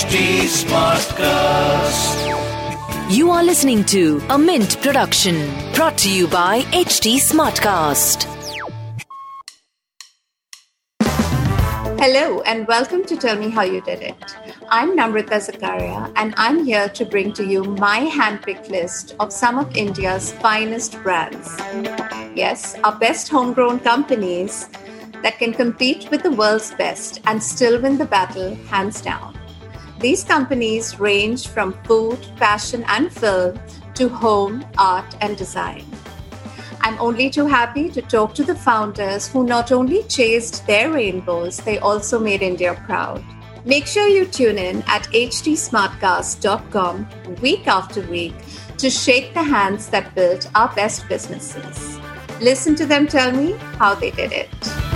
[0.00, 2.16] HT Smartcast.
[3.14, 5.36] You are listening to a Mint production
[5.74, 8.24] brought to you by HT Smartcast.
[12.00, 14.16] Hello and welcome to Tell Me How You Did It.
[14.70, 19.58] I'm Namrata Zakaria and I'm here to bring to you my handpicked list of some
[19.58, 21.58] of India's finest brands.
[22.34, 24.70] Yes, our best homegrown companies
[25.22, 29.39] that can compete with the world's best and still win the battle hands down.
[30.00, 33.60] These companies range from food, fashion, and film
[33.94, 35.84] to home, art, and design.
[36.80, 41.58] I'm only too happy to talk to the founders who not only chased their rainbows,
[41.58, 43.22] they also made India proud.
[43.66, 47.06] Make sure you tune in at htsmartcast.com
[47.42, 48.32] week after week
[48.78, 52.00] to shake the hands that built our best businesses.
[52.40, 54.89] Listen to them tell me how they did it.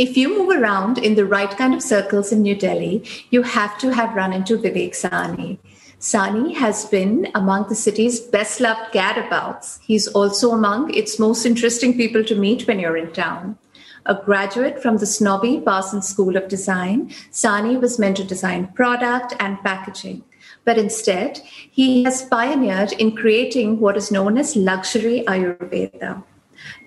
[0.00, 3.76] If you move around in the right kind of circles in New Delhi, you have
[3.80, 5.58] to have run into Vivek Sahni.
[5.98, 9.78] Sahni has been among the city's best loved gadabouts.
[9.82, 13.58] He's also among its most interesting people to meet when you're in town.
[14.06, 19.34] A graduate from the snobby Parsons School of Design, Sahni was meant to design product
[19.38, 20.24] and packaging.
[20.64, 26.24] But instead, he has pioneered in creating what is known as luxury Ayurveda.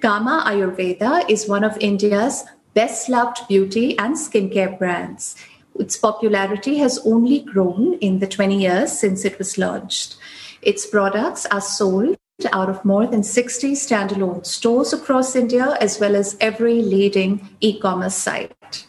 [0.01, 5.35] Kama Ayurveda is one of India's best loved beauty and skincare brands.
[5.79, 10.15] Its popularity has only grown in the 20 years since it was launched.
[10.61, 12.15] Its products are sold
[12.51, 17.79] out of more than 60 standalone stores across India, as well as every leading e
[17.79, 18.87] commerce site.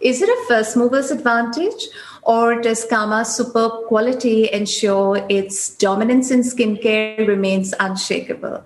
[0.00, 1.88] Is it a first mover's advantage,
[2.22, 8.64] or does Kama's superb quality ensure its dominance in skincare remains unshakable?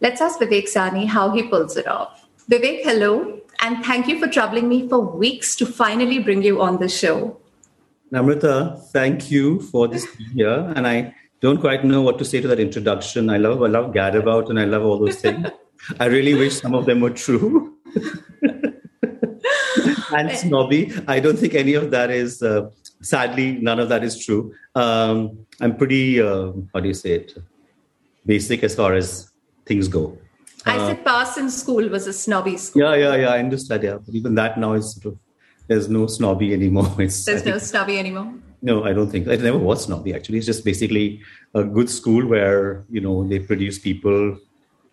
[0.00, 2.28] Let's ask Vivek Sahni how he pulls it off.
[2.48, 6.78] Vivek, hello and thank you for troubling me for weeks to finally bring you on
[6.78, 7.40] the show.
[8.12, 10.72] Namrata, thank you for this here.
[10.74, 13.30] And I don't quite know what to say to that introduction.
[13.30, 15.46] I love I love gadabout and I love all those things.
[15.98, 17.76] I really wish some of them were true.
[20.12, 20.92] and snobby.
[21.06, 22.42] I don't think any of that is.
[22.42, 22.70] Uh,
[23.02, 24.54] sadly, none of that is true.
[24.74, 26.20] Um, I'm pretty.
[26.20, 27.38] Uh, how do you say it?
[28.26, 29.30] Basic as far as
[29.66, 30.18] things go.
[30.66, 32.82] I uh, said Parsons School was a snobby school.
[32.82, 33.28] Yeah, yeah, yeah.
[33.30, 33.82] I understand.
[33.82, 35.18] Yeah, but even that now is sort of
[35.68, 36.92] there's no snobby anymore.
[36.98, 38.34] It's, there's no snobby anymore.
[38.62, 40.14] No, I don't think it never was snobby.
[40.14, 41.22] Actually, it's just basically
[41.54, 44.38] a good school where you know they produce people.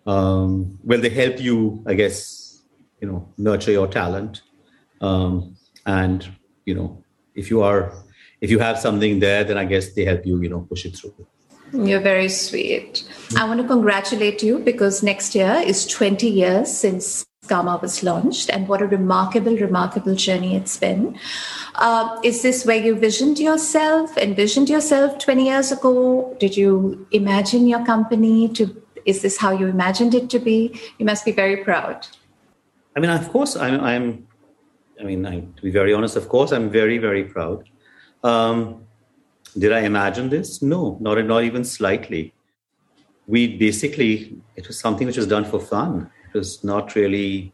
[0.06, 2.62] Um, well, they help you, I guess,
[3.00, 4.40] you know, nurture your talent,
[5.02, 6.26] um, and
[6.64, 7.92] you know, if you are,
[8.40, 10.96] if you have something there, then I guess they help you, you know, push it
[10.96, 11.26] through.
[11.72, 13.04] You're very sweet.
[13.36, 18.50] I want to congratulate you because next year is 20 years since Kama was launched,
[18.50, 21.18] and what a remarkable, remarkable journey it's been.
[21.74, 26.36] Uh, is this where you visioned yourself, envisioned yourself 20 years ago?
[26.38, 28.82] Did you imagine your company to?
[29.06, 30.78] Is this how you imagined it to be?
[30.98, 32.06] You must be very proud.
[32.94, 33.80] I mean, of course, I'm.
[33.80, 34.28] I'm
[35.00, 37.68] I mean, I, to be very honest, of course, I'm very, very proud.
[38.24, 38.87] Um,
[39.56, 40.62] did I imagine this?
[40.62, 42.34] No, not, not even slightly.
[43.26, 46.10] We basically, it was something which was done for fun.
[46.32, 47.52] It was not really,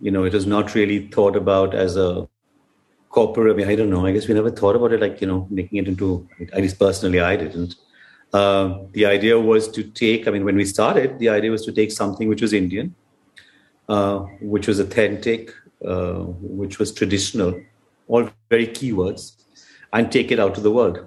[0.00, 2.28] you know, it was not really thought about as a
[3.08, 3.54] corporate.
[3.54, 4.06] I mean, I don't know.
[4.06, 6.78] I guess we never thought about it like, you know, making it into, at least
[6.78, 7.76] personally, I didn't.
[8.32, 11.72] Uh, the idea was to take, I mean, when we started, the idea was to
[11.72, 12.94] take something which was Indian,
[13.88, 15.52] uh, which was authentic,
[15.84, 17.60] uh, which was traditional,
[18.06, 19.39] all very keywords
[19.92, 20.98] and take it out to the world.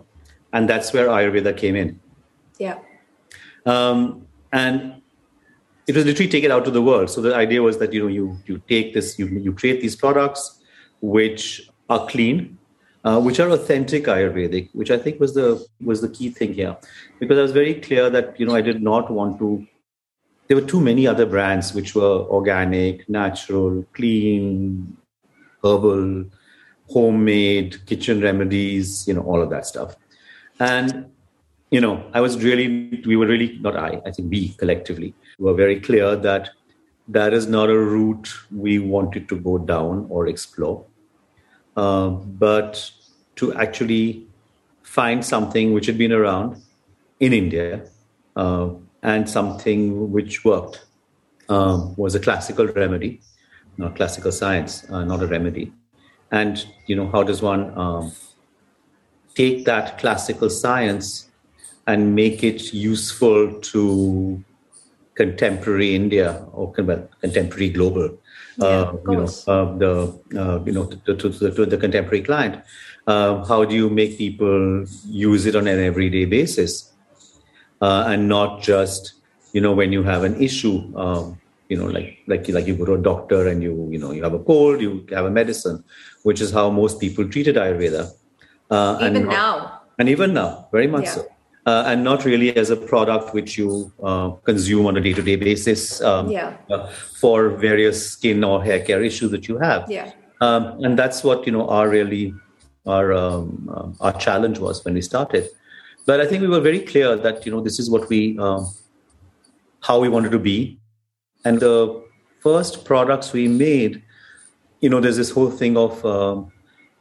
[0.51, 1.99] And that's where Ayurveda came in.
[2.59, 2.79] Yeah.
[3.65, 5.01] Um, and
[5.87, 7.09] it was literally take it out to the world.
[7.09, 9.95] So the idea was that you know you you take this you you create these
[9.95, 10.59] products
[11.01, 12.57] which are clean,
[13.03, 16.77] uh, which are authentic Ayurvedic, which I think was the was the key thing here,
[17.19, 19.65] because I was very clear that you know I did not want to.
[20.47, 24.97] There were too many other brands which were organic, natural, clean,
[25.63, 26.25] herbal,
[26.93, 29.95] homemade kitchen remedies, you know, all of that stuff.
[30.59, 31.09] And,
[31.71, 35.53] you know, I was really, we were really, not I, I think we collectively were
[35.53, 36.49] very clear that
[37.07, 40.85] that is not a route we wanted to go down or explore,
[41.75, 42.91] uh, but
[43.37, 44.27] to actually
[44.83, 46.61] find something which had been around
[47.19, 47.85] in India
[48.35, 48.69] uh,
[49.01, 50.85] and something which worked
[51.49, 53.21] um, was a classical remedy,
[53.77, 55.73] not classical science, uh, not a remedy
[56.33, 58.11] and you know how does one um,
[59.35, 61.29] take that classical science
[61.87, 64.43] and make it useful to
[65.15, 68.17] contemporary India or contemporary global
[68.57, 69.91] Yeah, uh, you know, uh, the
[70.41, 72.63] uh, you know to, to, to, to the contemporary client.
[73.05, 76.93] Uh, how do you make people use it on an everyday basis,
[77.81, 79.13] uh, and not just
[79.53, 80.77] you know when you have an issue?
[80.97, 81.39] Um,
[81.69, 84.23] you know, like like like you go to a doctor and you you know you
[84.23, 85.83] have a cold, you have a medicine,
[86.23, 88.11] which is how most people treated Ayurveda.
[88.69, 89.81] Uh, and Even not- now.
[89.99, 91.11] and even now, very much Yeah.
[91.15, 91.27] so.
[91.65, 96.01] Uh, and not really as a product which you uh, consume on a day-to-day basis
[96.01, 96.57] um, Yeah.
[96.69, 96.87] uh,
[97.21, 99.89] for various skin or hair care issues that you have.
[99.89, 100.11] Yeah.
[100.41, 102.33] Um, and that's what you know our really
[102.85, 105.47] our um, um, our challenge was when we started.
[106.05, 108.67] But I think we were very clear that you know this is what we um,
[109.79, 110.77] how we wanted to be,
[111.45, 112.03] and the
[112.39, 114.01] first products we made,
[114.81, 116.51] you know, there's this whole thing of um,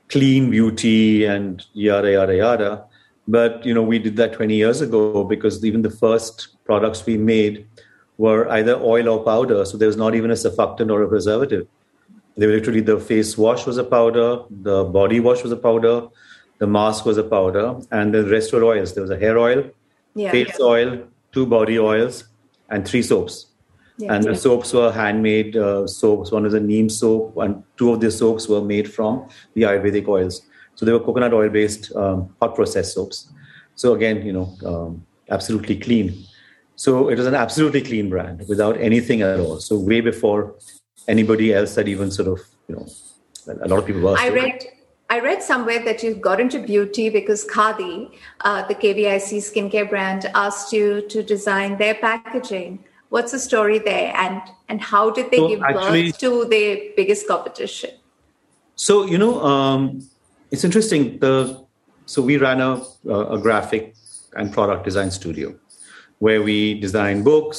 [0.08, 2.84] clean beauty and yada yada yada.
[3.28, 7.16] But you know, we did that 20 years ago because even the first products we
[7.16, 7.66] made
[8.18, 11.66] were either oil or powder, so there was not even a surfactant or a preservative.
[12.36, 16.08] They were literally the face wash was a powder, the body wash was a powder,
[16.58, 18.94] the mask was a powder, and the rest were oils.
[18.94, 19.64] There was a hair oil,
[20.14, 20.30] Yeah.
[20.30, 20.98] face oil,
[21.32, 22.24] two body oils,
[22.70, 23.46] and three soaps.
[23.98, 24.14] Yeah.
[24.14, 26.32] And the soaps were handmade uh, soaps.
[26.32, 30.08] One was a neem soap, and two of the soaps were made from the Ayurvedic
[30.08, 30.42] oils.
[30.74, 33.30] So they were coconut oil based um, hot processed soaps.
[33.74, 36.24] So again, you know, um, absolutely clean.
[36.76, 39.60] So it was an absolutely clean brand without anything at all.
[39.60, 40.56] So way before
[41.06, 42.86] anybody else had even sort of, you know,
[43.46, 44.16] a lot of people were.
[44.18, 44.64] I read
[45.10, 48.10] I read somewhere that you got into beauty because Khadi,
[48.40, 52.78] uh, the KVIC skincare brand, asked you to design their packaging.
[53.12, 56.70] What's the story there, and and how did they So give actually- birth to their
[56.96, 57.90] biggest competition?
[58.74, 59.82] So you know, um,
[60.50, 61.18] it's interesting.
[61.18, 61.34] The
[62.06, 62.80] so we ran a,
[63.36, 63.94] a graphic
[64.34, 65.54] and product design studio
[66.20, 67.58] where we design books.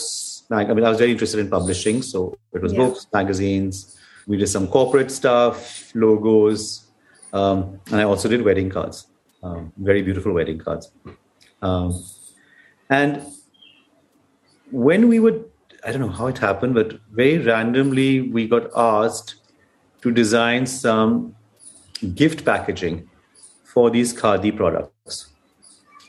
[0.49, 2.79] Like, I mean, I was very interested in publishing, so it was Yeah.
[2.85, 3.95] books, magazines.
[4.27, 5.57] We did some corporate stuff,
[5.93, 6.87] logos,
[7.31, 9.05] um, and I also did wedding cards.
[9.43, 10.91] Um, very beautiful wedding cards.
[11.61, 11.89] Um,
[12.89, 13.21] and
[14.73, 15.45] when we would,
[15.85, 19.35] I don't know how it happened, but very randomly we got asked
[20.01, 21.35] to design some
[22.15, 23.07] gift packaging
[23.63, 25.27] for these khadi products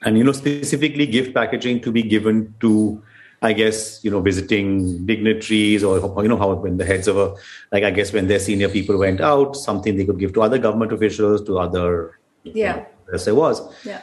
[0.02, 3.00] and you know specifically gift packaging to be given to
[3.42, 7.32] i guess you know visiting dignitaries or you know how when the heads of a
[7.70, 10.58] like i guess when their senior people went out something they could give to other
[10.58, 12.84] government officials to other Yeah.
[13.12, 14.02] as there was Yeah.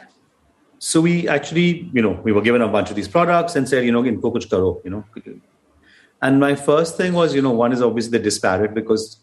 [0.84, 3.84] So we actually, you know, we were given a bunch of these products and said,
[3.84, 5.04] you know, inko kuch karo, you know.
[6.20, 9.18] And my first thing was, you know, one is obviously the disparate because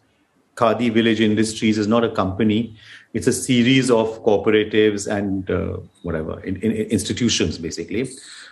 [0.55, 2.77] Khadi Village Industries is not a company;
[3.13, 8.07] it's a series of cooperatives and uh, whatever in, in, institutions, basically,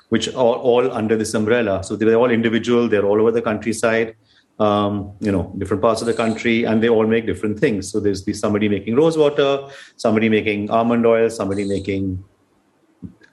[0.09, 1.85] which are all under this umbrella.
[1.85, 4.17] So they're all individual; they're all over the countryside,
[4.59, 7.89] um, you know, different parts of the country, and they all make different things.
[7.89, 12.25] So there's the, somebody making rose water, somebody making almond oil, somebody making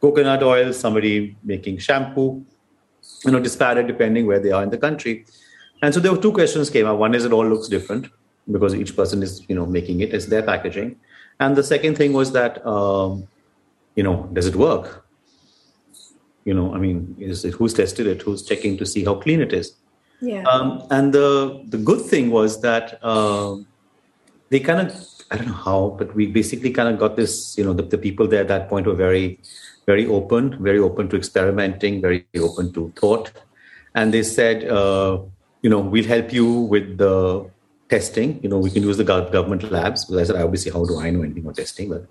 [0.05, 1.15] coconut oil, somebody
[1.53, 2.45] making shampoo,
[3.25, 5.15] you know, disparate depending where they are in the country.
[5.83, 6.99] And so there were two questions came up.
[6.99, 8.09] One is it all looks different
[8.57, 10.13] because each person is, you know, making it.
[10.13, 10.97] It's their packaging.
[11.41, 13.27] And the second thing was that, um,
[13.97, 15.07] you know, does it work?
[16.45, 18.21] You know, I mean, is it, who's tested it?
[18.23, 19.75] Who's checking to see how clean it is?
[20.21, 20.45] Yeah.
[20.53, 21.29] Um, and the
[21.75, 23.67] the good thing was that um
[24.51, 24.91] they kind of
[25.31, 27.57] I don't know how, but we basically kind of got this.
[27.59, 29.41] You know, the, the people there at that point were very,
[29.87, 33.31] very open, very open to experimenting, very open to thought,
[33.95, 35.21] and they said, uh,
[35.63, 37.49] you know, we'll help you with the
[37.89, 38.41] testing.
[38.43, 40.05] You know, we can use the government labs.
[40.05, 41.91] Because I said, obviously, how do I know anything about testing?
[41.91, 42.07] But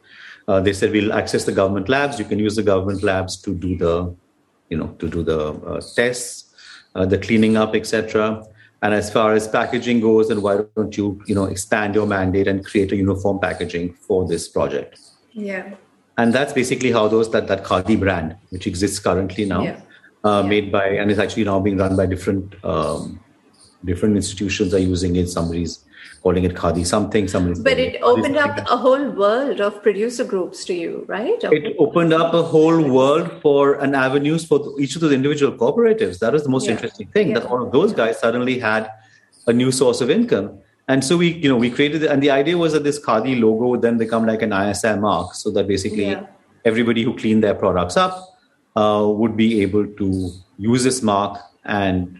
[0.47, 2.19] uh, they said we'll access the government labs.
[2.19, 4.15] You can use the government labs to do the,
[4.69, 6.53] you know, to do the uh, tests
[6.95, 8.45] uh, the cleaning up, etc.
[8.81, 12.47] And as far as packaging goes, then why don't you, you know, expand your mandate
[12.47, 14.99] and create a uniform packaging for this project?
[15.31, 15.75] yeah.
[16.17, 19.77] And that's basically how those that that Khadi brand, which exists currently now, Yeah.
[20.23, 20.49] uh, Yeah.
[20.49, 23.19] made by and is actually now being run by different um,
[23.85, 25.29] different institutions are using it.
[25.29, 25.79] Somebody's
[26.21, 27.27] calling it Khadi something.
[27.27, 31.43] Somebody's But it opened up a whole world of producer groups to you, right?
[31.51, 36.19] it opened up a whole world for an avenues for each of those individual cooperatives.
[36.19, 36.73] That was the most Yeah.
[36.75, 37.33] interesting thing.
[37.33, 38.89] That all of those guys suddenly had
[39.47, 40.59] a new source of income.
[40.87, 43.67] And so we, you know, we created, and the idea was that this Khadi logo
[43.67, 46.25] would then become like an ISI mark, so that basically Yeah.
[46.65, 48.13] everybody who cleaned their products up
[48.75, 52.19] uh, would be able to use this mark and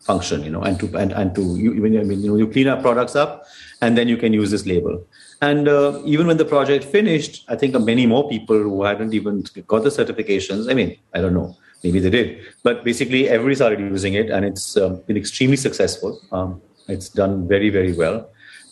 [0.00, 2.36] function, you know, and to and, and to you, when you- I mean, you know,
[2.36, 3.42] you clean up products up,
[3.80, 5.02] and then you can use this label.
[5.42, 9.44] And uh, even when the project finished, I think many more people who hadn't even
[9.66, 10.70] got the certifications.
[10.70, 14.44] I mean, I don't know, maybe they did, but basically everybody started using it, and
[14.44, 16.20] it's um, been extremely successful.
[16.30, 18.28] Um, It's done very, very well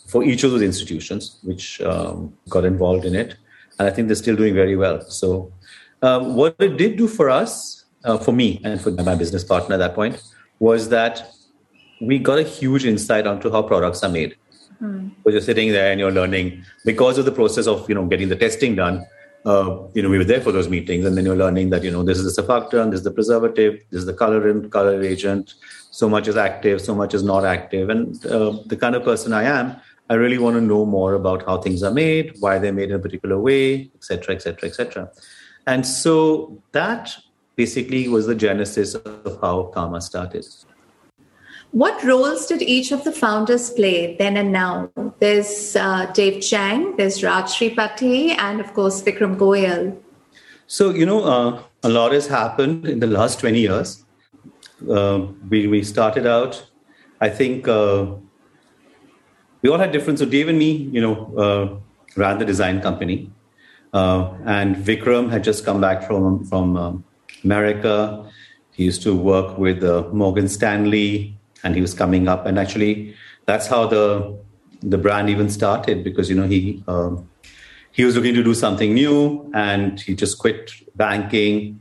[0.07, 3.35] for each of those institutions which um, got involved in it.
[3.79, 5.01] And I think they're still doing very well.
[5.01, 5.51] So,
[6.01, 9.75] um, what it did do for us, uh, for me, and for my business partner
[9.75, 10.21] at that point,
[10.59, 11.31] was that
[12.01, 14.35] we got a huge insight onto how products are made.
[14.81, 15.11] Mm.
[15.25, 18.35] you're sitting there and you're learning because of the process of you know getting the
[18.35, 19.05] testing done.
[19.45, 21.91] Uh, you know, we were there for those meetings, and then you're learning that you
[21.91, 25.53] know this is the surfactant, this is the preservative, this is the colorant, color agent.
[25.93, 29.31] So much is active, so much is not active, and uh, the kind of person
[29.31, 29.75] I am,
[30.09, 32.95] I really want to know more about how things are made, why they're made in
[32.95, 35.11] a particular way, etc., etc., etc.
[35.67, 37.15] And so that
[37.55, 40.47] basically was the genesis of how Kama started.
[41.69, 44.89] What roles did each of the founders play then and now?
[45.19, 49.95] There's uh, Dave Chang, there's Rajshri Pathy, and of course Vikram Goyal.
[50.65, 54.02] So, you know, uh, a lot has happened in the last 20 years.
[54.89, 56.65] Uh, we, we started out,
[57.21, 58.07] I think uh,
[59.61, 60.19] we all had different.
[60.19, 63.31] So, Dave and me, you know, uh, ran the design company.
[63.93, 67.03] Uh, and Vikram had just come back from, from um,
[67.43, 68.29] America.
[68.71, 73.67] He used to work with Morgan Stanley and he was coming up and actually that's
[73.67, 74.37] how the
[74.81, 77.29] the brand even started because you know he um,
[77.91, 81.79] he was looking to do something new and he just quit banking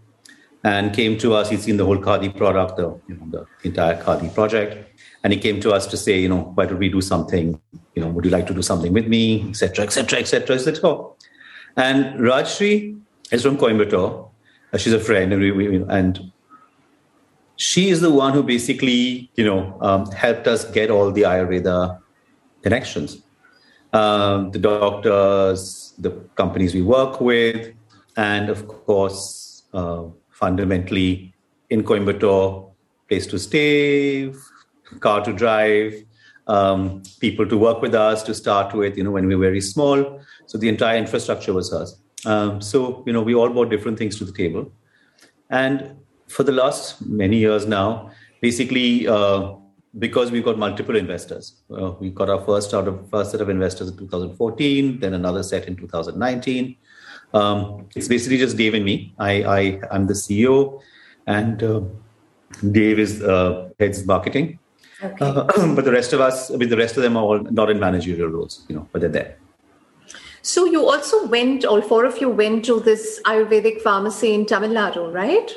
[0.65, 4.01] and came to us he'd seen the whole khadi product the you know the entire
[4.03, 4.89] khadi project.
[5.25, 7.61] And he came to us to say you know why don't we do something?
[7.95, 9.49] You know would you like to do something with me?
[9.51, 11.13] Etc etc etc etc
[11.77, 13.01] and rajshri
[13.31, 14.29] is from coimbatore.
[14.77, 16.33] She's a friend and we, we and
[17.57, 22.01] she is the one who basically, you know, um, helped us get all the Ayurveda
[22.63, 23.23] connections.
[23.93, 27.75] Um, the doctors, the companies we work with,
[28.17, 30.05] and of course, uh,
[30.43, 31.33] fundamentally
[31.71, 32.73] in Coimbatore,
[33.09, 34.33] place to stay,
[35.01, 35.95] car to drive,
[36.49, 39.61] um, people to work with us to start with, you know, when we were very
[39.61, 40.21] small.
[40.47, 41.91] So the entire infrastructure was hers.
[42.27, 44.73] Um, so, you know, we all brought different things to the table.
[45.51, 45.97] And
[46.29, 49.53] for the last many years now, basically uh,
[49.99, 51.63] because we've got multiple investors.
[51.71, 55.43] Uh, we got our first out of first set of investors in 2014, then another
[55.43, 56.77] set in 2019.
[57.35, 59.15] Um, it's basically just Dave and me.
[59.19, 59.61] I, I
[59.91, 60.81] am the CEO,
[61.27, 61.81] and uh,
[62.71, 64.59] Dave is uh, heads marketing.
[65.03, 65.25] Okay.
[65.25, 67.71] Uh, but the rest of us, I mean, the rest of them are all not
[67.71, 69.37] in managerial roles, you know, but they're there.
[70.43, 74.71] So you also went, all four of you went to this Ayurvedic pharmacy in Tamil
[74.71, 75.51] Nadu, right?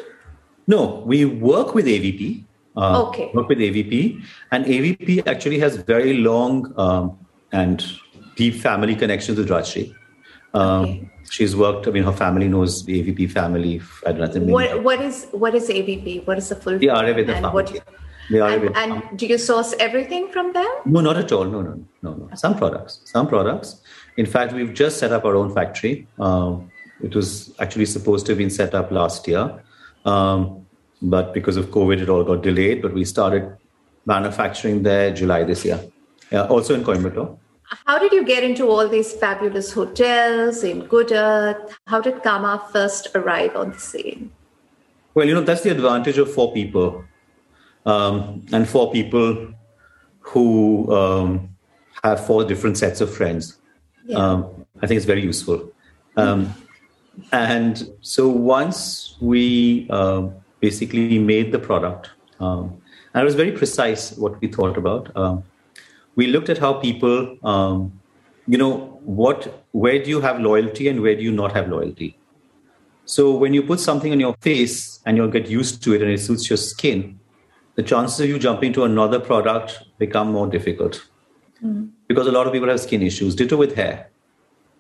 [0.68, 2.44] No, we work with AVP.
[2.78, 3.32] Uh, okay.
[3.34, 7.18] Work with AVP, and AVP actually has very long um,
[7.54, 7.86] and
[8.36, 9.96] deep family connections with Rajshri.
[10.54, 11.10] Um, okay.
[11.30, 11.88] She's worked.
[11.88, 13.82] I mean, her family knows the AVP family.
[14.06, 14.54] I don't know.
[14.54, 16.26] What, what is what is AVP?
[16.28, 16.78] What is the full?
[16.78, 20.68] The Ayurveda and what, the Ayurveda and, and do you source everything from them?
[20.86, 21.46] No, not at all.
[21.46, 22.30] No, no, no, no.
[22.36, 23.02] Some products.
[23.06, 23.82] Some products.
[24.18, 26.08] In fact, we've just set up our own factory.
[26.20, 29.62] Um, it was actually supposed to have been set up last year.
[30.06, 30.66] Um,
[31.02, 32.82] but because of COVID, it all got delayed.
[32.82, 33.58] But we started
[34.06, 35.80] manufacturing there July this year,
[36.32, 37.38] yeah, also in Coimbatore.
[37.86, 41.78] How did you get into all these fabulous hotels in Good Earth?
[41.88, 44.32] How did Kama first arrive on the scene?
[45.14, 47.04] Well, you know, that's the advantage of four people.
[47.86, 49.54] Um, and four people
[50.20, 51.50] who um,
[52.04, 53.58] have four different sets of friends.
[54.06, 54.18] Yeah.
[54.18, 55.72] Um, I think it's very useful.
[56.18, 56.54] Um,
[57.32, 60.28] and so once we uh,
[60.60, 62.82] basically made the product, um,
[63.14, 65.16] and it was very precise what we thought about.
[66.16, 68.00] We looked at how people, um,
[68.48, 72.18] you know, what, where do you have loyalty and where do you not have loyalty?
[73.06, 76.10] So when you put something on your face and you'll get used to it and
[76.10, 77.20] it suits your skin,
[77.76, 81.06] the chances of you jumping to another product become more difficult.
[81.64, 81.92] Mm.
[82.08, 83.36] Because a lot of people have skin issues.
[83.36, 84.10] Ditto with hair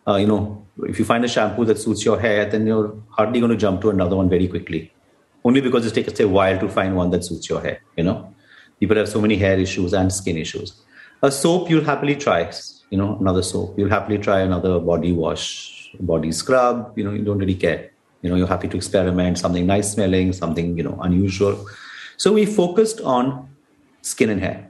[0.07, 3.39] uh, you know, if you find a shampoo that suits your hair, then you're hardly
[3.39, 4.91] going to jump to another one very quickly.
[5.43, 7.79] Only because it takes a while to find one that suits your hair.
[7.97, 8.33] You know,
[8.79, 10.81] people have so many hair issues and skin issues.
[11.25, 12.51] A soap you'll happily try.
[12.91, 13.79] You know, another soap.
[13.79, 16.93] You'll happily try another body wash, body scrub.
[16.95, 17.89] You know, you don't really care.
[18.21, 21.65] You know, you're happy to experiment something nice smelling, something you know unusual.
[22.17, 23.49] So we focused on
[24.03, 24.69] skin and hair.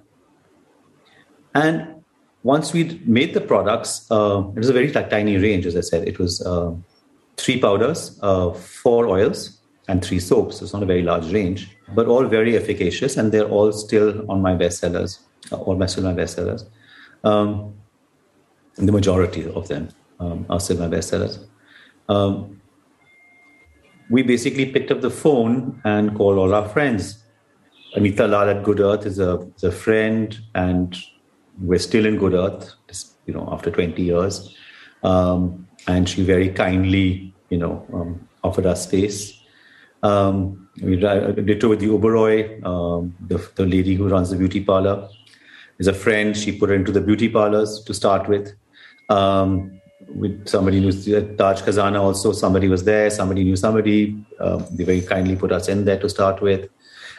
[1.54, 2.04] And
[2.44, 6.08] once we made the products, uh, it was a very tiny range, as I said.
[6.08, 6.74] It was uh,
[7.36, 9.60] three powders, uh, four oils,
[9.90, 10.58] and three soaps.
[10.58, 14.30] So it's not a very large range, but all very efficacious, and they're all still
[14.32, 15.20] on my bestsellers,
[15.52, 16.66] all my my bestsellers.
[17.24, 17.74] Um,
[18.76, 21.46] the majority of them um, are my bestsellers.
[22.10, 22.62] Um,
[24.10, 27.24] we basically picked up the phone and called all our friends.
[27.96, 30.96] Anita Lal at Good Earth is a, is a friend and
[31.62, 32.74] we're still in good earth,
[33.26, 34.56] you know, after 20 years.
[35.04, 39.40] Um, and she very kindly, you know, um, offered us space.
[40.04, 44.64] Um, we did it with the Oberoi, um, the, the lady who runs the beauty
[44.64, 45.10] parlor
[45.80, 46.36] is a friend.
[46.36, 48.54] She put her into the beauty parlors to start with.
[49.10, 54.16] Um, with somebody knew Taj Khazana also, somebody was there, somebody knew somebody.
[54.40, 56.70] Um, they very kindly put us in there to start with.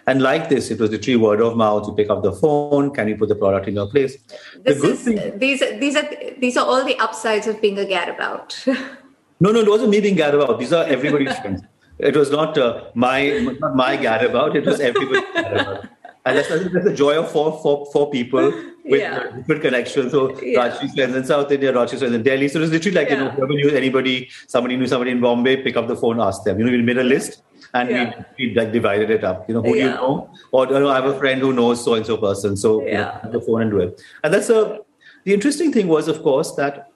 [0.09, 1.89] And like this, it was the literally word of mouth.
[1.89, 2.95] You pick up the phone.
[2.95, 4.17] Can you put the product in your place?
[4.63, 6.09] This the is, thing, these these are
[6.39, 8.55] these are all the upsides of being a gadabout.
[9.41, 10.61] no, no, it wasn't me being gadabout.
[10.61, 11.63] These are everybody's friends.
[11.99, 14.55] It was not uh, my not my gadabout.
[14.55, 15.89] It was everybody's gadabout.
[16.27, 18.51] And that's, that's the joy of four, four, four people
[18.85, 19.31] with yeah.
[19.31, 20.11] different connections.
[20.11, 20.69] So yeah.
[20.69, 22.49] Rajshri friends in South India, Rajshri friends in Delhi.
[22.49, 23.15] So it was literally like, yeah.
[23.15, 26.43] you know, whoever knew anybody, somebody knew somebody in Bombay, pick up the phone, ask
[26.43, 26.59] them.
[26.59, 27.43] You know, we made a list
[27.75, 28.25] and yeah.
[28.37, 29.49] we, we like divided it up.
[29.49, 30.31] You know, who do you know?
[30.51, 32.57] Or you know, I have a friend who knows so and so person.
[32.57, 33.19] So yeah.
[33.19, 34.03] You know, the phone and do it.
[34.25, 34.81] And that's a
[35.25, 36.91] the interesting thing was, of course, that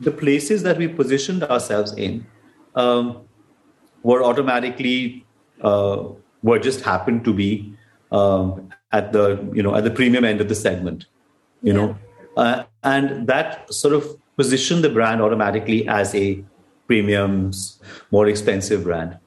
[0.00, 2.26] the places that we positioned ourselves in
[2.74, 3.22] um,
[4.02, 5.26] were automatically
[5.60, 6.04] uh,
[6.42, 7.74] were just happened to be
[8.12, 11.06] um, at the you know at the premium end of the segment
[11.62, 11.78] you yeah.
[11.78, 11.98] know
[12.36, 16.42] uh, and that sort of positioned the brand automatically as a
[16.86, 17.52] premium
[18.10, 19.18] more expensive brand.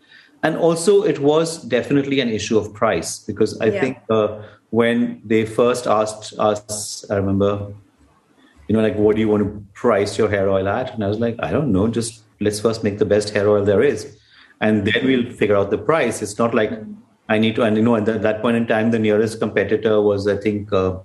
[0.43, 3.81] And also it was definitely an issue of price because i yeah.
[3.81, 7.71] think uh, when they first asked us i remember
[8.67, 10.93] you know like what do you want to price your hair oil at?
[10.93, 13.63] And i was like i don't know just let's first make the best hair oil
[13.63, 14.17] there is.
[14.61, 16.21] And then we'll figure out the price.
[16.21, 18.91] It's not like mm-hmm I need to, and you know, at that point in time,
[18.91, 20.99] the nearest competitor was, I think, uh,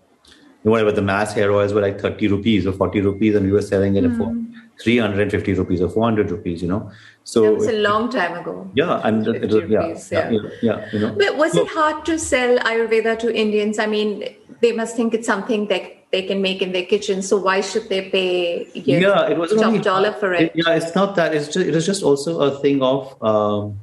[0.62, 3.62] whatever the mass hair oils were like 30 rupees or 40 rupees, and we were
[3.62, 4.16] selling it mm.
[4.16, 4.34] for
[4.82, 6.90] 350 rupees or 400 rupees, you know.
[7.22, 8.68] So it was a long time ago.
[8.74, 11.14] Yeah, and it was, yeah, rupees, yeah, yeah, yeah, you know.
[11.16, 13.78] But was so, it hard to sell Ayurveda to Indians?
[13.78, 14.28] I mean,
[14.60, 17.22] they must think it's something that they can make in their kitchen.
[17.22, 18.68] So why should they pay?
[18.74, 20.42] yeah, it was top dollar for it.
[20.42, 20.52] it.
[20.56, 21.34] Yeah, it's not that.
[21.34, 23.22] It's just it was just also a thing of.
[23.22, 23.80] Um,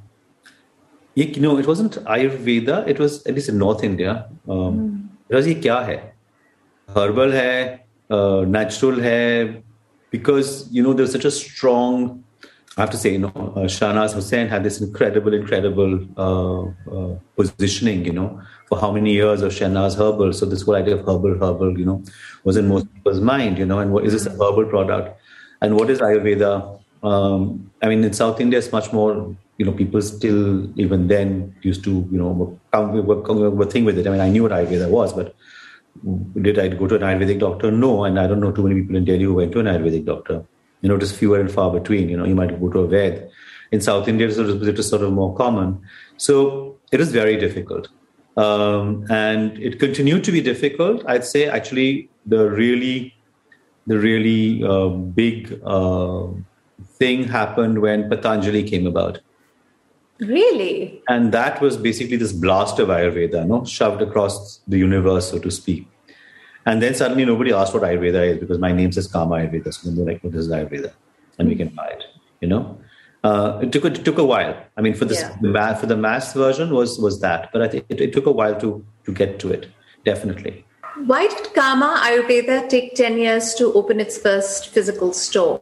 [1.18, 2.87] you know, it wasn't Ayurveda.
[2.87, 4.28] It was at least in North India.
[4.48, 5.09] Um, mm.
[5.28, 6.12] It was ये क्या है?
[6.94, 9.62] Herbal है, uh, natural है.
[10.11, 12.24] Because you know, there's such a strong.
[12.76, 16.62] I have to say, you know, uh, Shahnaz Hussain had this incredible, incredible uh,
[16.96, 18.04] uh, positioning.
[18.04, 20.33] You know, for how many years of Shahnaz Herbal.
[20.33, 22.02] So this whole idea of herbal, herbal, you know,
[22.44, 23.59] was in most people's mind.
[23.59, 25.20] You know, and what is this a herbal product?
[25.61, 26.81] And what is Ayurveda?
[27.02, 31.55] Um, I mean, in South India, it's much more you know, people still even then
[31.61, 34.07] used to, you know, were thing with it.
[34.07, 35.35] I mean, I knew what Ayurveda was, but
[36.41, 37.71] did I go to an Ayurvedic doctor?
[37.71, 40.05] No, and I don't know too many people in Delhi who went to an Ayurvedic
[40.05, 40.43] doctor.
[40.81, 42.09] You know, just fewer and far between.
[42.09, 43.29] You know, you might go to a Ved.
[43.71, 45.81] In South India, it was sort of more common.
[46.17, 47.89] So it is very difficult.
[48.35, 51.03] Um, and it continued to be difficult.
[51.07, 53.13] I'd say actually the really,
[53.87, 56.27] the really uh, big uh,
[56.97, 59.19] thing happened when Patanjali came about.
[60.19, 61.02] Really?
[61.08, 65.52] And that was basically this blast of Ayurveda, no, shoved across the universe, so to
[65.52, 65.88] speak.
[66.65, 69.73] And then suddenly nobody asked what Ayurveda is because my name says Kama Ayurveda.
[69.73, 70.93] So they're like, "What is Ayurveda?"
[71.38, 72.04] And we can buy it.
[72.41, 72.78] You know,
[73.23, 74.56] uh, it took it took a while.
[74.78, 75.36] I mean, for this yeah.
[75.41, 78.26] the mass, for the mass version was was that, but I think it, it took
[78.26, 79.67] a while to to get to it.
[80.06, 80.65] Definitely.
[81.06, 85.62] Why did Kama Ayurveda take ten years to open its first physical store?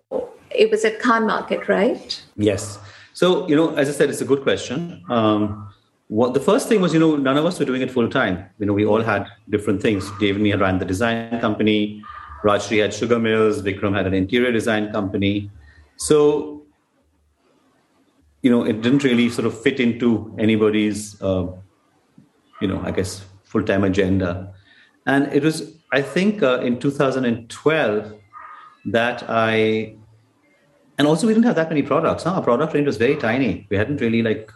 [0.52, 2.22] It was at Khan Market, right?
[2.36, 2.78] Yes.
[3.22, 5.04] So, you know, as I said, it's a good question.
[5.08, 5.72] Um,
[6.08, 8.50] what the first thing was, you know, none of us were doing it full time.
[8.58, 10.10] You know, we all had different things.
[10.20, 12.04] Dave and me ran the design company.
[12.44, 13.62] Rajshri had sugar mills.
[13.62, 15.52] Vikram had an interior design company.
[15.98, 16.64] So,
[18.42, 21.46] you know, it didn't really sort of fit into anybody's, uh,
[22.60, 24.52] you know, I guess, full time agenda.
[25.06, 28.16] And it was, I think, uh, in 2012
[28.86, 29.94] that I
[31.02, 32.26] and also we didn't have that many products.
[32.26, 32.34] Huh?
[32.34, 33.66] Our product range was very tiny.
[33.72, 34.52] We hadn't really like,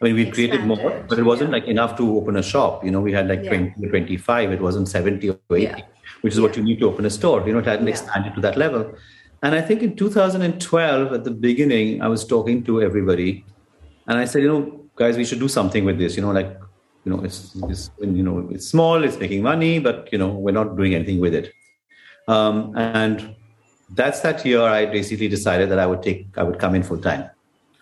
[0.00, 1.56] I mean, we created more, but it wasn't yeah.
[1.56, 2.84] like enough to open a shop.
[2.84, 3.72] You know, we had like yeah.
[3.74, 4.52] 20 25.
[4.52, 5.80] It wasn't 70 or 80, yeah.
[6.20, 7.44] which is what you need to open a store.
[7.44, 8.94] You know, it hadn't expanded to that level.
[9.42, 13.44] And I think in 2012, at the beginning, I was talking to everybody,
[14.06, 16.14] and I said, you know, guys, we should do something with this.
[16.14, 16.56] You know, like,
[17.04, 20.52] you know, it's, it's you know, it's small, it's making money, but you know, we're
[20.60, 21.52] not doing anything with it.
[22.28, 23.34] Um, and
[23.94, 26.98] that's that year I basically decided that I would take I would come in full
[26.98, 27.30] time.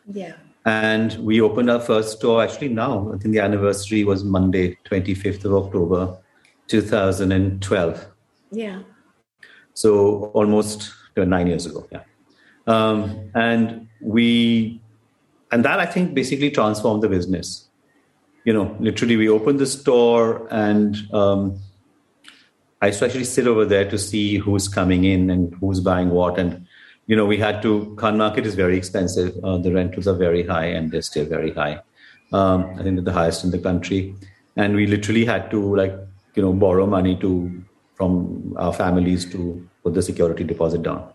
[0.06, 0.34] Yeah.
[0.64, 3.10] And we opened our first store actually now.
[3.12, 6.18] I think the anniversary was Monday, 25th of October,
[6.66, 8.06] 2012.
[8.50, 8.82] Yeah.
[9.74, 11.86] So almost nine years ago.
[11.90, 12.02] Yeah.
[12.66, 14.80] Um, and we,
[15.50, 17.68] and that I think basically transformed the business.
[18.44, 21.58] You know, literally we opened the store and um,
[22.80, 26.10] I used to actually sit over there to see who's coming in and who's buying
[26.10, 26.38] what.
[26.38, 26.66] And,
[27.06, 29.36] you know, we had to, Khan market is very expensive.
[29.42, 31.80] Uh, the rentals are very high and they're still very high.
[32.32, 34.14] Um, I think they're the highest in the country.
[34.56, 35.94] And we literally had to like,
[36.34, 37.62] you know, borrow money to,
[37.94, 41.12] from our families to put the security deposit down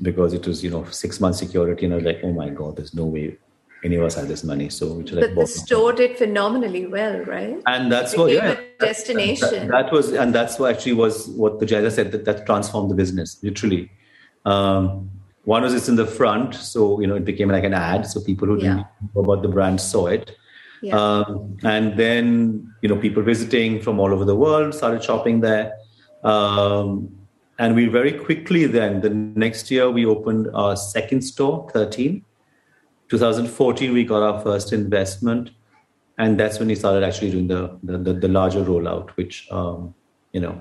[0.00, 1.84] because it was, you know, six months security.
[1.84, 3.36] And I was like, oh my God, there's no way
[3.86, 4.68] any of us had this money.
[4.68, 7.62] So which like, but the store did phenomenally well, right?
[7.66, 9.68] And that's what yeah, destination.
[9.68, 12.90] That, that, was and that's what actually was what the Jaja said that that transformed
[12.90, 13.90] the business literally.
[14.44, 15.10] Um,
[15.44, 18.20] one was it's in the front, so you know it became like an ad, so
[18.20, 20.36] people who didn't know about the brand saw it.
[20.82, 20.96] Yeah.
[20.96, 25.72] Um, and then you know people visiting from all over the world started shopping there.
[26.24, 27.12] Um,
[27.58, 32.22] and we very quickly then the next year we opened our second store 13
[33.08, 35.50] 2014 we got our first investment
[36.18, 39.94] and that's when we started actually doing the the, the, the larger rollout which um,
[40.32, 40.60] you know.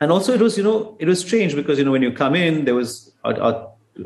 [0.00, 2.34] And also it was you know it was strange because you know when you come
[2.34, 3.32] in there was i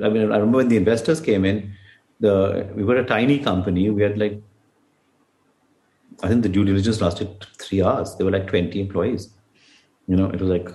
[0.09, 1.73] mean i remember when the investors came in
[2.21, 3.91] the we were a tiny company.
[3.91, 4.41] We had like
[6.23, 8.17] i think the due diligence lasted three hours.
[8.17, 9.31] There were like 20 employees.
[10.07, 10.69] You know it was like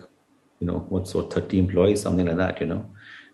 [0.59, 2.85] you know what's what 30 employees something like that you know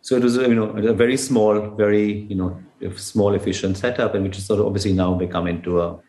[0.02, 2.58] so it was you know a very small very you know
[2.96, 6.00] small efficient setup and which is sort of obviously now become into a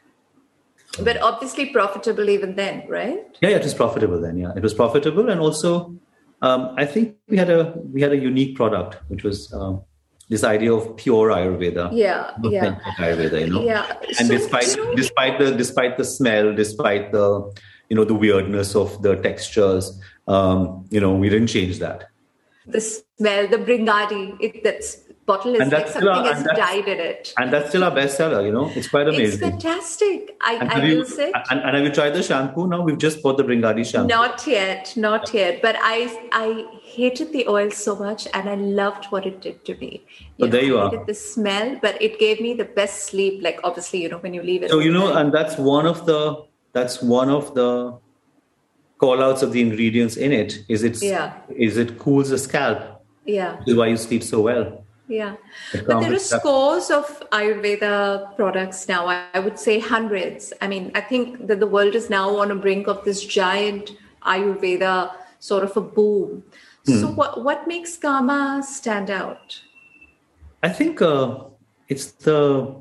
[1.02, 3.18] but obviously profitable even then right?
[3.40, 4.52] Yeah, yeah it was profitable then yeah.
[4.56, 5.94] It was profitable and also
[6.42, 9.82] um, i think we had a we had a unique product which was um,
[10.28, 11.90] this idea of pure ayurveda.
[11.92, 12.78] Yeah yeah.
[12.98, 13.62] Ayurveda you know?
[13.62, 13.92] Yeah.
[14.18, 17.52] And so, despite you know, despite the despite the smell despite the
[17.88, 22.09] you know the weirdness of the textures um, you know we didn't change that
[22.66, 24.98] the smell the bhringadi it that's
[25.30, 27.32] bottle is like something has died in it.
[27.38, 28.70] And that's still our bestseller, you know.
[28.74, 29.26] It's quite amazing.
[29.26, 30.36] It's fantastic.
[30.40, 31.34] I, I you, it.
[31.50, 32.80] And, and, have you tried the shampoo now?
[32.82, 34.08] We've just bought the Bhringadi shampoo.
[34.08, 35.62] Not yet, not yet.
[35.62, 35.96] But I
[36.32, 36.48] I
[36.82, 40.04] hated the oil so much and I loved what it did to me.
[40.36, 41.04] You know, there you are.
[41.12, 43.42] The smell, but it gave me the best sleep.
[43.48, 44.70] Like obviously, you know, when you leave it.
[44.76, 45.20] So you know, night.
[45.20, 46.22] and that's one of the
[46.72, 47.98] that's one of the
[49.00, 51.32] call outs of the ingredients in it is it yeah.
[51.56, 55.34] is it cools the scalp yeah which is why you sleep so well yeah.
[55.72, 59.08] But there are scores of Ayurveda products now.
[59.08, 60.52] I would say hundreds.
[60.62, 63.90] I mean, I think that the world is now on a brink of this giant
[64.22, 66.44] Ayurveda sort of a boom.
[66.86, 67.00] Hmm.
[67.00, 69.60] So, what, what makes Kama stand out?
[70.62, 71.44] I think uh,
[71.88, 72.76] it's the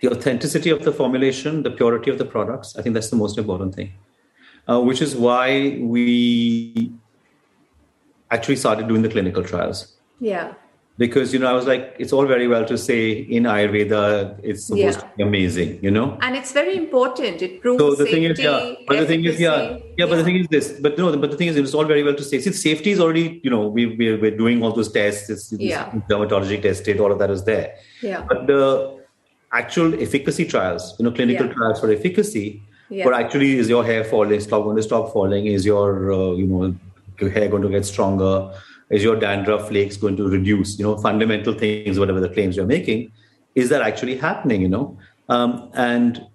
[0.00, 2.76] the authenticity of the formulation, the purity of the products.
[2.76, 3.92] I think that's the most important thing,
[4.68, 6.92] uh, which is why we
[8.30, 9.94] actually started doing the clinical trials.
[10.20, 10.54] Yeah.
[10.98, 14.64] Because you know i was like it's all very well to say in ayurveda it's
[14.64, 15.00] supposed yeah.
[15.02, 16.18] to be amazing you know?
[16.20, 17.40] And it's very important.
[17.40, 18.74] It proves so the safety, thing is yeah.
[18.88, 19.62] but the thing is yeah.
[19.62, 20.06] yeah, yeah.
[20.06, 20.72] but the thing is this.
[20.80, 22.40] But no but the thing is it's all very well to say.
[22.40, 25.30] See, safety is already you know we, we're, we're doing all those tests.
[25.30, 25.88] It's, it's yeah.
[26.10, 27.76] dermatology tested all of that is there.
[28.02, 28.24] Yeah.
[28.28, 28.98] But the
[29.52, 31.52] actual efficacy trials you know clinical yeah.
[31.52, 33.04] trials for efficacy yeah.
[33.04, 36.46] but actually is your hair falling stop going to stop falling is your uh, you
[36.46, 36.74] know
[37.20, 38.52] your hair going to get stronger
[38.90, 40.78] is your dandruff flakes going to reduce?
[40.78, 43.12] You know, fundamental things, whatever the claims you're making,
[43.54, 44.62] is that actually happening?
[44.62, 44.98] You know,
[45.28, 46.26] um, and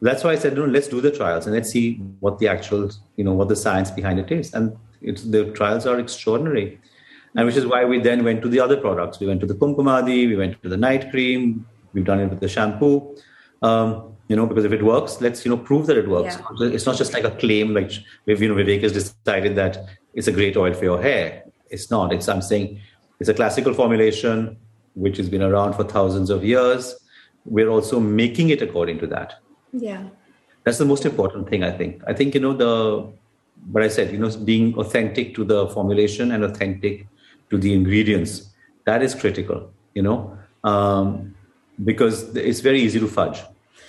[0.00, 2.90] that's why I said, no, let's do the trials and let's see what the actual,
[3.16, 4.52] you know, what the science behind it is.
[4.52, 6.78] And it's, the trials are extraordinary.
[7.36, 9.18] And which is why we then went to the other products.
[9.18, 12.40] We went to the Kumkumadi, we went to the night cream, we've done it with
[12.40, 13.16] the shampoo.
[13.62, 16.38] Um, you know, because if it works, let's, you know, prove that it works.
[16.58, 16.68] Yeah.
[16.68, 17.92] It's not just like a claim, like,
[18.24, 19.84] we've, you know, Vivek has decided that
[20.14, 21.44] it's a great oil for your hair.
[21.68, 22.12] It's not.
[22.12, 22.80] It's I'm saying
[23.20, 24.56] it's a classical formulation
[24.94, 26.94] which has been around for thousands of years.
[27.44, 29.34] We're also making it according to that.
[29.72, 30.04] Yeah.
[30.64, 32.02] That's the most important thing, I think.
[32.06, 33.12] I think, you know, the
[33.70, 37.06] what I said, you know, being authentic to the formulation and authentic
[37.50, 38.50] to the ingredients,
[38.84, 41.34] that is critical, you know, um,
[41.84, 43.42] because it's very easy to fudge.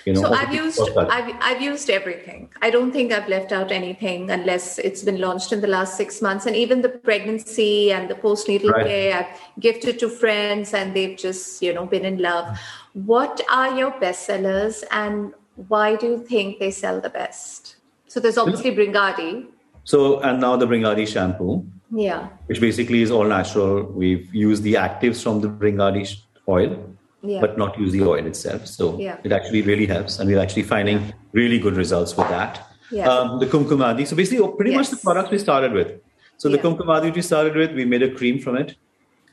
[0.05, 2.49] You know, so I've used I've, I've used everything.
[2.61, 6.21] I don't think I've left out anything unless it's been launched in the last six
[6.21, 6.45] months.
[6.45, 8.85] And even the pregnancy and the postnatal right.
[8.85, 12.59] care, I've gifted to friends and they've just you know been in love.
[12.93, 15.33] What are your bestsellers and
[15.67, 17.77] why do you think they sell the best?
[18.07, 19.47] So there's obviously Bhringadi.
[19.85, 21.65] So and now the Bhringadi shampoo.
[21.89, 22.27] Yeah.
[22.45, 23.83] Which basically is all natural.
[23.83, 26.94] We've used the actives from the Bhringadi oil
[27.27, 27.41] yeah.
[27.41, 28.67] but not use the oil itself.
[28.67, 29.17] So yeah.
[29.23, 32.67] it actually really helps, and we're actually finding really good results with that.
[32.91, 33.07] Yeah.
[33.09, 34.07] Um, the Kumkumadi.
[34.07, 34.77] So basically, pretty yes.
[34.77, 35.99] much the products we started with.
[36.37, 38.75] So the Kumkumadi we started with, we made a cream from it,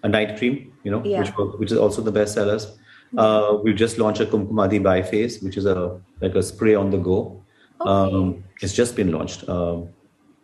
[0.03, 2.67] a night cream, you know, which which is also the best sellers.
[2.67, 3.19] Mm-hmm.
[3.19, 6.99] Uh, we just launched a Kumkumadi Biface, which is a like a spray on the
[6.99, 7.45] go.
[7.81, 7.91] Okay.
[7.91, 9.89] Um, it's just been launched um,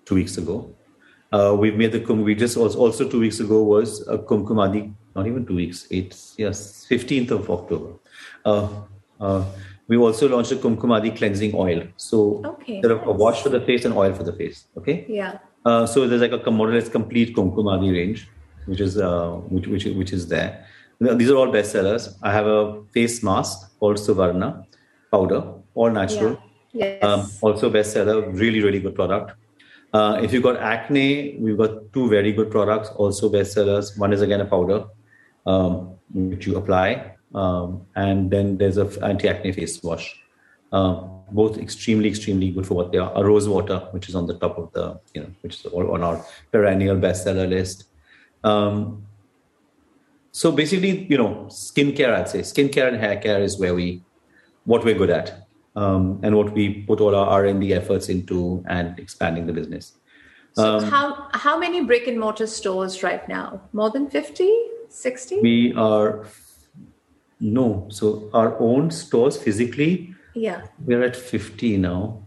[0.04, 0.74] two weeks ago.
[1.30, 2.22] Uh, we've made the kum.
[2.22, 4.94] We just also, also two weeks ago was a kumkumadi.
[5.18, 5.86] Not even two weeks.
[5.90, 7.94] It's yes, fifteenth of October.
[8.44, 8.68] Uh,
[9.20, 9.44] uh,
[9.88, 11.82] we also launched a kumkumadi cleansing oil.
[11.96, 14.66] So Okay, sort of a wash for the face and oil for the face.
[14.76, 15.04] Okay.
[15.08, 15.38] Yeah.
[15.64, 18.28] Uh, so there's like a more or less complete kumkumadi range,
[18.66, 20.64] which is uh, which which which is there.
[21.00, 22.06] These are all bestsellers.
[22.22, 24.66] I have a face mask called Suvarna
[25.10, 25.42] powder,
[25.74, 26.38] all natural.
[26.72, 27.02] Yes.
[27.02, 29.32] Um, also bestseller, really really good product.
[29.92, 33.98] Uh, if you've got acne, we've got two very good products, also bestsellers.
[33.98, 34.84] One is again a powder,
[35.48, 40.20] um, which you apply, um, and then there's a anti-acne face wash.
[40.70, 43.12] Um, both extremely, extremely good for what they are.
[43.14, 46.02] A rose water, which is on the top of the, you know, which is on
[46.02, 47.84] our perennial bestseller list.
[48.44, 49.06] Um,
[50.32, 54.02] so basically, you know, skincare, I'd say skincare and hair care is where we,
[54.64, 58.08] what we're good at, um, and what we put all our R and D efforts
[58.08, 59.94] into and expanding the business.
[60.52, 63.60] So how how many brick and mortar stores right now?
[63.72, 64.50] More than 50,
[64.88, 65.40] 60?
[65.40, 66.26] We are
[67.40, 70.62] no, so our own stores physically, yeah.
[70.84, 72.22] we're at 50 now.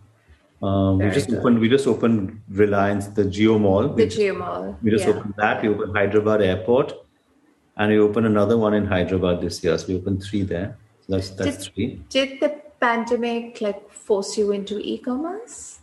[0.62, 1.40] Um, we just good.
[1.40, 1.60] opened.
[1.60, 3.90] We just opened Reliance, the Jio Mall.
[3.90, 4.78] The Jio Mall.
[4.84, 5.16] we just yeah.
[5.16, 5.64] opened that.
[5.64, 6.94] We opened Hyderabad Airport,
[7.78, 9.76] and we opened another one in Hyderabad this year.
[9.78, 10.78] So we opened three there.
[11.02, 12.02] So that's that's Did- three.
[12.10, 15.80] Did the pandemic like force you into e-commerce?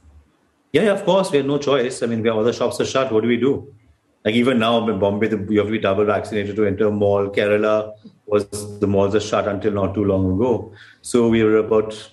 [0.73, 1.33] Yeah, yeah, of course.
[1.33, 2.03] We had no choice.
[2.03, 3.11] I mean, we all the shops are shut.
[3.11, 3.75] What do we do?
[4.25, 6.91] Like even now in Bombay, the, you have to be double vaccinated to enter a
[6.91, 7.29] mall.
[7.29, 7.95] Kerala
[8.27, 8.49] was
[8.81, 10.73] the malls are shut until not too long ago.
[11.03, 12.11] So we were about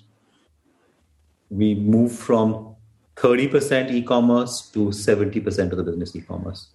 [1.50, 2.76] we moved from
[3.16, 6.68] thirty percent e-commerce to seventy percent of the business e-commerce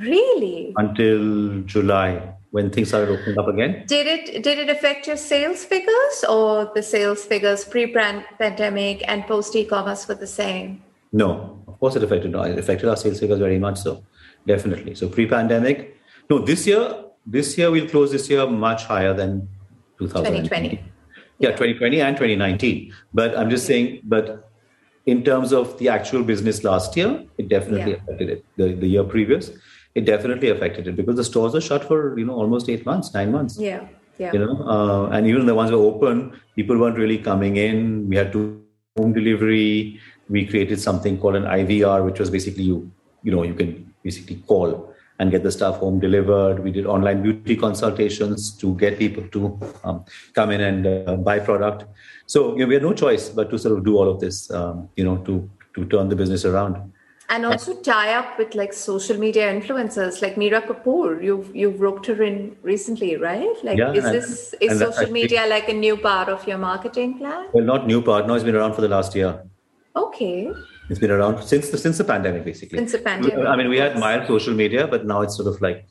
[0.00, 0.74] Really?
[0.76, 3.84] until July when things started opening up again.
[3.86, 9.54] Did it did it affect your sales figures or the sales figures pre-pandemic and post
[9.56, 10.82] e-commerce were the same?
[11.12, 12.34] No, of course it affected.
[12.34, 13.78] It affected our sales figures very much.
[13.78, 14.02] So
[14.46, 14.94] definitely.
[14.94, 15.96] So pre-pandemic.
[16.30, 17.04] No, this year.
[17.30, 19.48] This year we'll close this year much higher than
[19.98, 20.48] 2020.
[20.48, 20.84] 2020.
[21.40, 22.94] Yeah, 2020 and 2019.
[23.12, 24.00] But I'm just saying.
[24.04, 24.48] But
[25.04, 27.98] in terms of the actual business last year, it definitely Yeah.
[27.98, 28.44] affected it.
[28.56, 29.50] The, the year previous,
[29.94, 33.12] it definitely affected it because the stores are shut for you know almost eight months,
[33.14, 33.86] nine months Yeah.
[34.18, 34.32] Yeah.
[34.32, 38.16] you know uh, and even the ones were open people weren't really coming in we
[38.16, 38.60] had to
[38.96, 42.90] home delivery we created something called an ivr which was basically you
[43.22, 47.22] you know you can basically call and get the stuff home delivered we did online
[47.22, 51.84] beauty consultations to get people to um, come in and uh, buy product
[52.26, 54.50] so you know, we had no choice but to sort of do all of this
[54.50, 56.92] um, you know to to turn the business around
[57.30, 61.22] and also tie up with like social media influencers like Mira Kapoor.
[61.22, 63.54] You've you've roped her in recently, right?
[63.62, 66.56] Like, Yeah, is and- this is and social media like a new part of your
[66.56, 67.48] marketing plan?
[67.52, 69.42] well not new part no it's been around for the last year
[69.94, 70.50] Okay,
[70.88, 72.78] It's been around since the since the pandemic, basically.
[72.78, 75.60] Since the pandemic, I mean, we had mild social media, but now it's sort of
[75.60, 75.86] like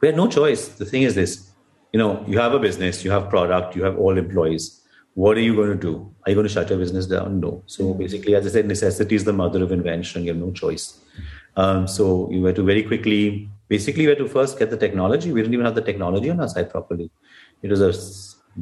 [0.00, 0.68] we had no choice.
[0.68, 1.50] The thing is this:
[1.92, 4.82] you know, you have a business, you have product, you have all employees.
[5.14, 6.14] What are you going to do?
[6.24, 7.40] Are you going to shut your business down?
[7.40, 7.62] No.
[7.66, 7.98] So Mm-hmm.
[7.98, 10.24] basically, as I said, necessity is the mother of invention.
[10.24, 10.98] You have no choice.
[11.56, 15.32] Um, so you had to very quickly, basically, we had to first get the technology.
[15.32, 17.10] We didn't even have the technology on our side properly.
[17.62, 17.92] It was a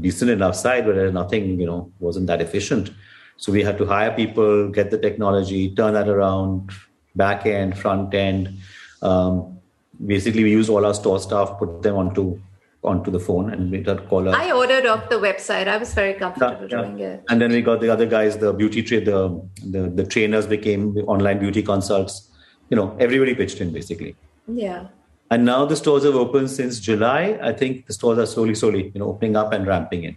[0.01, 2.93] decent enough side, but nothing, you know, wasn't that efficient.
[3.37, 6.71] So we had to hire people, get the technology, turn that around,
[7.17, 8.59] back end, front end.
[9.03, 9.59] Um,
[10.07, 12.41] basically, we used all our store staff, put them onto
[12.83, 15.69] onto the phone, and we had call I ordered off the website.
[15.69, 16.83] I was very comfortable yeah.
[16.83, 17.25] doing it.
[17.31, 20.95] And then we got the other guys, the beauty trade, the, the the trainers became
[20.95, 22.31] the online beauty consults.
[22.69, 24.17] You know, everybody pitched in basically.
[24.47, 24.89] Yeah.
[25.31, 27.39] And now the stores have opened since July.
[27.43, 30.17] I think the stores are slowly, slowly, you know, opening up and ramping in.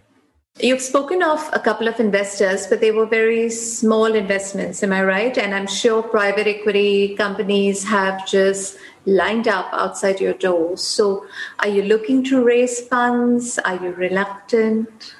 [0.60, 5.04] You've spoken of a couple of investors, but they were very small investments, am I
[5.04, 5.38] right?
[5.38, 10.82] And I'm sure private equity companies have just lined up outside your doors.
[10.82, 11.24] So,
[11.60, 13.60] are you looking to raise funds?
[13.60, 15.14] Are you reluctant?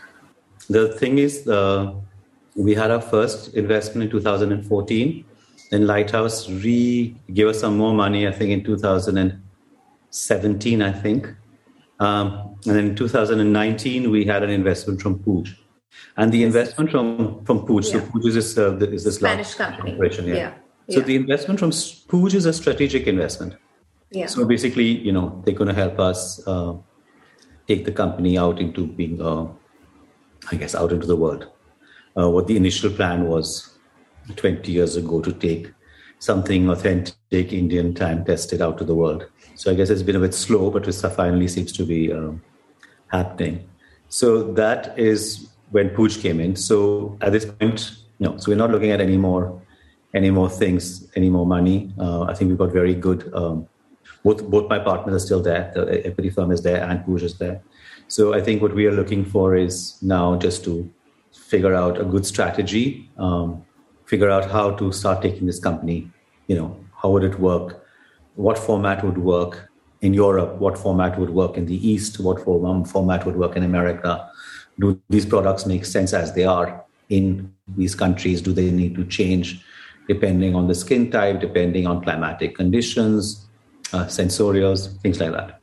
[0.69, 1.95] The thing is, uh,
[2.57, 5.25] we had our first investment in 2014.
[5.71, 11.33] Then Lighthouse re gave us some more money, I think, in 2017, I think.
[12.01, 15.49] Um, and then in 2019, we had an investment from Puig.
[16.17, 18.05] And the investment from, from Puig, so Yeah.
[18.05, 19.91] Puig is this, uh, is this Spanish large company.
[19.93, 20.35] corporation, yeah.
[20.35, 20.53] Yeah,
[20.91, 21.07] So yeah.
[21.07, 23.57] the investment from Puig is a strategic investment.
[24.11, 24.27] Yeah.
[24.27, 26.75] So basically, you know, they're going to help us uh,
[27.67, 29.47] take the company out into being, uh,
[30.51, 31.49] I guess, out into the world.
[32.17, 33.79] Uh, what the initial plan was
[34.37, 35.73] 20 years ago to take
[36.19, 39.27] something authentic, Indian, time tested out to the world.
[39.55, 42.43] So I guess it's been a bit slow, but it finally seems to be um,
[43.09, 43.69] happening.
[44.09, 46.57] So that is when Puig came in.
[46.57, 49.61] So at this point, no, so we're not looking at any more
[50.15, 51.93] any more things, any more money.
[51.99, 53.31] Uh, I think we've got very good.
[53.35, 53.69] Um,
[54.25, 55.71] both both my partners are still there.
[55.75, 57.61] The equity firm is there, and Pooja is there.
[58.09, 60.91] So I think what we are looking for is now just to
[61.33, 63.65] figure out a good strategy, um,
[64.09, 66.11] figure out how to start taking this company.
[66.47, 67.85] You know, how would it work?
[68.37, 70.57] What format would work in Europe?
[70.57, 72.19] What format would work in the East?
[72.19, 74.31] What form, format would work in America?
[74.79, 78.41] Do these products make sense as they are in these countries?
[78.41, 79.63] Do they need to change
[80.09, 83.47] depending on the skin type, depending on climatic conditions,
[83.93, 85.61] uh, sensorials, things like that?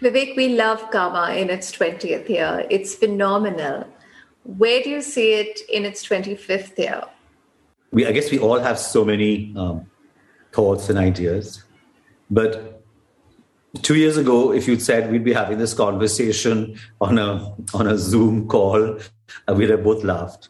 [0.00, 2.64] Vivek, we love Kama in its 20th year.
[2.70, 3.84] It's phenomenal.
[4.44, 7.02] Where do you see it in its 25th year?
[7.94, 9.86] We, I guess we all have so many um,
[10.52, 11.64] thoughts and ideas.
[12.30, 12.82] But
[13.82, 17.96] two years ago, if you'd said we'd be having this conversation on a on a
[17.96, 18.98] Zoom call,
[19.48, 20.48] uh, we'd have both laughed.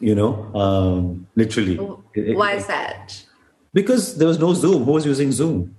[0.00, 1.76] You know, um, literally.
[1.76, 3.24] Why is that?
[3.72, 4.84] Because there was no Zoom.
[4.84, 5.74] Who was using Zoom?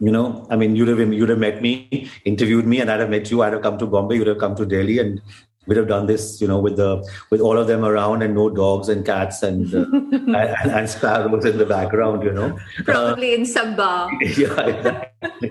[0.00, 3.10] You know, I mean, you'd have you'd have met me, interviewed me, and I'd have
[3.10, 3.42] met you.
[3.42, 4.16] I'd have come to Bombay.
[4.16, 5.20] You'd have come to Delhi, and
[5.68, 8.48] we'd have done this, you know, with the with all of them around and no
[8.48, 12.58] dogs and cats and uh, and, and, sparrows in the background, you know.
[12.84, 14.10] Probably uh, in some bar.
[14.38, 15.50] Yeah, exactly.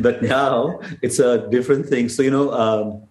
[0.00, 2.08] but now it's a different thing.
[2.08, 3.02] So you know, um,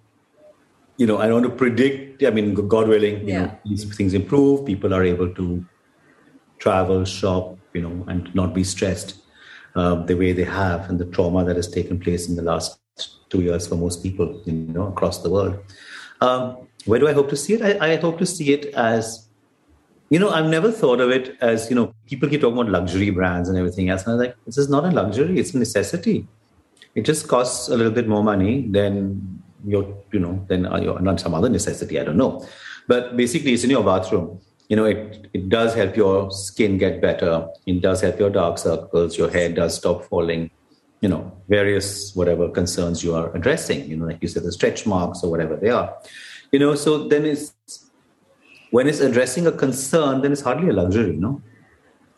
[0.98, 2.24] you know, I don't want to predict.
[2.24, 3.46] I mean, God willing, you yeah.
[3.46, 4.66] know, these things improve.
[4.66, 5.66] People are able to
[6.60, 9.18] travel, shop, you know, and not be stressed
[9.76, 12.80] uh, the way they have, and the trauma that has taken place in the last
[13.30, 15.58] two years for most people, you know, across the world.
[16.24, 17.62] Um, where do I hope to see it?
[17.62, 19.28] I, I, hope to see it as,
[20.10, 23.10] you know, I've never thought of it as, you know, people keep talking about luxury
[23.10, 24.04] brands and everything else.
[24.04, 26.26] And I was like, this is not a luxury, it's a necessity.
[26.96, 29.84] It just costs a little bit more money than your,
[30.14, 32.48] you know, than your, not some other necessity, I don't know.
[32.88, 34.40] But basically, it's in your bathroom.
[34.70, 37.48] You know, it, it does help your skin get better.
[37.66, 39.18] It does help your dark circles.
[39.18, 40.52] Your hair does stop falling
[41.04, 44.86] you know various whatever concerns you are addressing you know like you said the stretch
[44.86, 45.88] marks or whatever they are.
[46.54, 47.54] You know so then it's
[48.72, 51.42] when it's addressing a concern then it's hardly a luxury you know.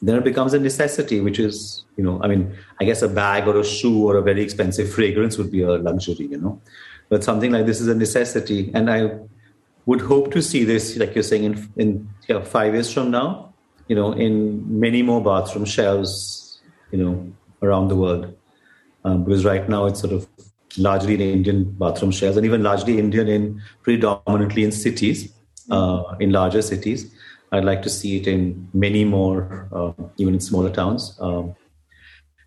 [0.02, 2.42] Then it becomes a necessity which is you know i mean
[2.80, 5.78] i guess a bag or a shoe or a very expensive fragrance would be a
[5.90, 6.62] luxury you know.
[7.10, 9.00] But something like this is a necessity and i
[9.88, 11.90] would hope to see this like you're saying in in
[12.30, 13.28] yeah, 5 years from now
[13.88, 14.34] you know in
[14.86, 16.16] many more bathroom shelves
[16.92, 17.14] you know
[17.68, 18.34] around the world
[19.06, 20.28] um, because right now it's sort of
[20.78, 25.34] largely in Indian bathroom shells and even largely Indian in predominantly in cities,
[25.72, 27.14] uh, in larger cities.
[27.52, 31.56] I'd like to see it in many more, uh, even in smaller towns, um,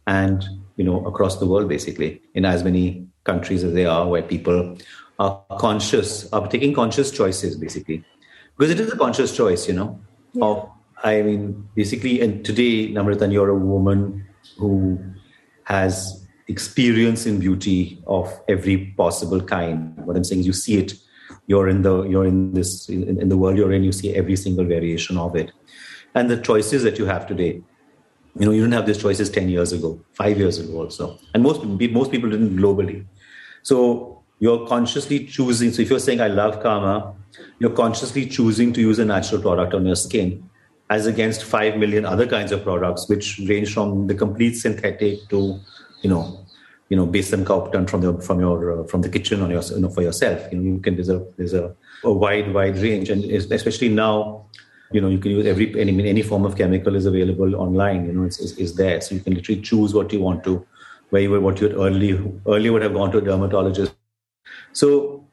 [0.07, 0.45] and
[0.77, 4.77] you know across the world, basically in as many countries as they are, where people
[5.19, 8.05] are conscious, are taking conscious choices, basically,
[8.57, 9.99] because it is a conscious choice, you know.
[10.35, 10.45] Yeah.
[10.45, 10.69] Of
[11.05, 14.27] I mean, basically, and today, Namrata, you're a woman
[14.59, 14.99] who
[15.65, 19.97] has experience in beauty of every possible kind.
[19.99, 20.95] What I'm saying is, you see it.
[21.47, 23.85] You're in the you're in this in, in the world you're in.
[23.85, 25.53] You see every single variation of it,
[26.15, 27.63] and the choices that you have today.
[28.39, 31.43] You know, you didn't have these choices ten years ago, five years ago, also, and
[31.43, 33.07] most most people didn't globally.
[33.63, 35.73] So you're consciously choosing.
[35.73, 37.15] So if you're saying I love Kama,
[37.59, 40.49] you're consciously choosing to use a natural product on your skin
[40.91, 45.61] as against 5 million other kinds of products which range from the complete synthetic to
[46.03, 46.47] you know,
[46.89, 49.63] you know, besan cow ubtan from the from your uh, from the kitchen on your
[49.63, 50.51] you know for yourself.
[50.53, 54.47] You know, you can there's a there's a, a wide wide range, and especially now,
[54.93, 58.07] you know, you can use every any any form of chemical is available online.
[58.07, 60.67] You know, it's, it's there, so you can literally choose what you want to,
[61.11, 62.13] where you were what you early
[62.47, 63.95] earlier would have gone to a dermatologist.
[64.73, 65.27] So,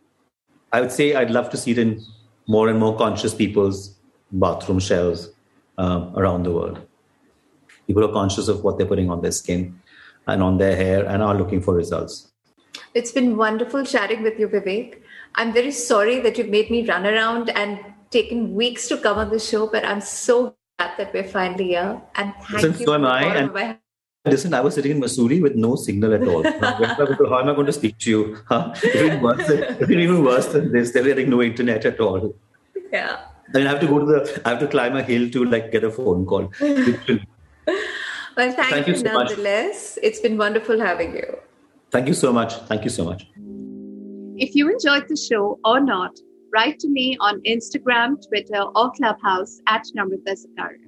[0.74, 2.02] I would say I'd love to see it in
[2.48, 3.96] more and more conscious people's
[4.32, 5.30] bathroom shelves
[5.78, 6.82] um, around the world.
[7.88, 9.80] People are conscious of what they're putting on their skin
[10.28, 12.32] and on their hair and are looking for results.
[12.94, 15.02] It's been wonderful chatting with you, Vivek.
[15.36, 19.40] I'm very sorry that you've made me run around and taken weeks to cover the
[19.40, 22.02] show, but I'm so glad that we're finally here.
[22.16, 22.86] And thank Listen, you.
[22.86, 23.24] So am I.
[23.36, 23.78] And my...
[24.26, 26.44] listen, I was sitting in Mussoorie with no signal at all.
[26.62, 28.38] How am I going to speak to you?
[28.48, 28.74] Huh?
[28.96, 30.92] Even worse, than, even worse than this.
[30.92, 32.34] There's like no internet at all.
[32.92, 33.20] Yeah.
[33.54, 34.42] I mean, I have to go to the.
[34.46, 36.52] I have to climb a hill to like get a phone call.
[38.38, 39.96] Well, thank, thank you, you so nonetheless.
[39.96, 40.06] Much.
[40.06, 41.38] It's been wonderful having you.
[41.92, 42.56] Thank you so much.
[42.68, 43.28] Thank you so much.
[44.38, 46.12] If you enjoyed the show or not,
[46.54, 50.86] write to me on Instagram, Twitter, or Clubhouse at Namrata Zakaria.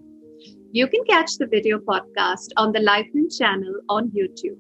[0.74, 4.60] You can catch the video podcast on the Livemint channel on YouTube.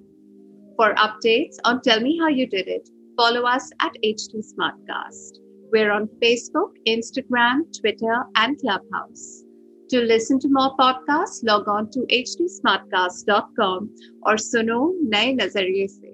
[0.77, 5.39] For updates on Tell Me How You Did It, follow us at HT Smartcast.
[5.71, 9.43] We're on Facebook, Instagram, Twitter, and Clubhouse.
[9.89, 13.89] To listen to more podcasts, log on to htsmartcast.com
[14.23, 16.13] or suno naye nazariye se.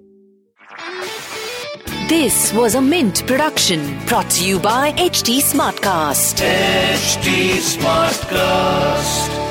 [2.08, 6.40] This was a Mint production brought to you by HT Smartcast.
[6.40, 9.43] HT Smartcast.